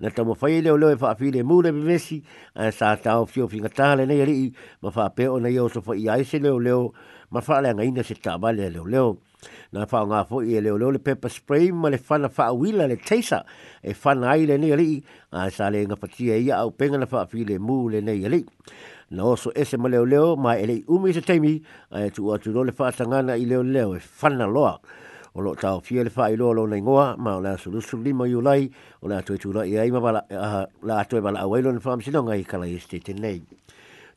Na 0.00 0.10
tau 0.10 0.24
ma 0.26 0.34
fai 0.34 0.58
e 0.58 0.60
leo 0.62 0.76
leo 0.76 0.96
fa 0.96 1.10
e 1.12 1.12
afi 1.14 1.30
le 1.30 1.42
mūre 1.44 1.72
bevesi, 1.72 2.18
a 2.54 2.72
sa 2.72 2.96
tau 2.96 3.24
fio 3.26 3.46
fingata 3.48 3.94
le 3.96 4.04
nei 4.04 4.20
ali 4.22 4.52
ma 4.82 4.90
fa 4.90 5.08
peo 5.10 5.38
na 5.38 5.48
yo 5.48 5.64
oso 5.70 5.80
fa 5.80 5.94
i 5.94 6.08
aise 6.08 6.38
leo 6.42 6.58
leo, 6.58 6.60
leo 6.60 6.80
ma 7.32 7.40
fa 7.40 7.58
le 7.64 7.70
nga 7.74 7.84
ina 7.86 8.02
se 8.04 8.14
ta 8.20 8.36
ba 8.38 8.52
le 8.52 8.66
leo 8.70 8.84
leo 8.92 9.10
na 9.72 9.86
fa 9.90 10.04
nga 10.04 10.18
fo 10.28 10.42
i 10.44 10.60
leo 10.60 10.76
leo 10.78 10.90
le 10.92 10.98
pepper 11.00 11.30
spray 11.32 11.72
ma 11.72 11.88
le 11.92 11.96
fa 11.96 12.18
na 12.20 12.28
fa 12.28 12.52
wila 12.52 12.84
le 12.90 12.96
taser 13.08 13.42
e 13.82 13.94
fa 13.94 14.12
na 14.14 14.26
ai 14.36 14.44
le 14.46 14.56
ni 14.60 14.68
ali 14.76 14.92
a 15.32 15.48
sa 15.56 15.70
le 15.72 15.80
nga 15.88 15.96
pati 16.02 16.28
e 16.30 16.36
ia 16.44 16.60
au 16.62 16.70
penga 16.78 16.98
na 17.00 17.06
fa 17.12 17.24
fi 17.30 17.40
le 17.48 17.56
mu 17.66 17.88
le 17.92 18.00
nei 18.04 18.20
ali 18.28 18.40
na 19.16 19.24
oso 19.32 19.48
ese 19.60 19.76
ma 19.80 19.88
leo 19.88 20.04
leo 20.12 20.36
ma 20.36 20.50
ele 20.62 20.76
umi 20.94 21.08
se 21.16 21.22
taimi 21.28 21.54
a 21.96 22.04
e 22.06 22.10
tu 22.14 22.28
a 22.34 22.38
tu 22.42 22.52
le 22.68 22.72
fa 22.78 22.92
sanga 22.98 23.18
na 23.24 23.32
i 23.42 23.48
leo 23.50 23.62
leo 23.74 23.96
e 23.96 23.98
fa 24.20 24.28
na 24.28 24.44
loa 24.44 24.76
o 25.32 25.40
lo 25.40 25.56
tau 25.56 25.80
fia 25.80 26.04
le 26.04 26.12
fa 26.12 26.28
i 26.28 26.36
loa 26.36 26.52
lo 26.52 26.66
na 26.68 26.76
ingoa 26.76 27.16
ma 27.16 27.38
o 27.40 27.40
la 27.40 27.56
sulu 27.56 27.80
sulu 27.80 28.02
lima 28.04 28.28
i 28.28 28.34
ulai 28.36 28.68
o 29.02 29.08
la 29.08 29.24
atoe 29.24 29.40
tula 29.40 29.64
i 29.64 29.72
aima 29.80 30.00
bala 30.04 30.20
a 30.28 30.68
la 30.84 31.00
atoe 31.00 31.20
bala 31.24 31.40
awailo 31.40 31.72
na 31.72 31.80
fa 31.80 31.96
msinonga 31.96 32.36
i 32.36 32.44
kala 32.44 32.68
i 32.68 32.76
stete 32.76 33.16
nei 33.16 33.40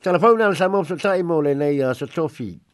Telefona 0.03 0.51
na 0.51 0.55
samo 0.55 0.83
sa 0.83 0.99
taimo 0.99 1.39
le 1.41 1.55
nei 1.55 1.79
a 1.81 1.95
sa 1.95 2.05
tofi. 2.05 2.64